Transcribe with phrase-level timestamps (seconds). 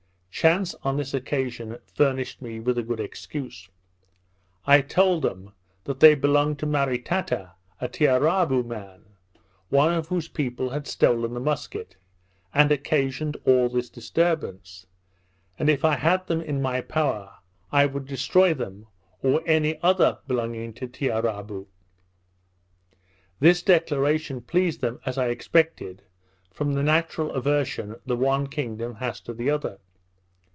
[0.33, 3.69] Chance on this occasion furnished me with a good excuse.
[4.65, 9.03] I told them, that they belonged to Maritata, a Tiarabou man,
[9.69, 11.95] one of whose people had stolen the musket,
[12.55, 14.87] and occasioned all this disturbance;
[15.59, 17.35] and if I had them in my power
[17.71, 18.87] I would destroy them,
[19.21, 21.67] or any other belonging to Tiarabou.
[23.39, 26.01] This declaration pleased them, as I expected,
[26.49, 29.77] from the natural aversion the one kingdom has to the other.